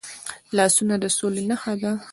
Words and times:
لاسونه 0.57 0.95
د 1.03 1.05
سولې 1.17 1.43
نښه 1.49 1.73
ده 1.81 1.91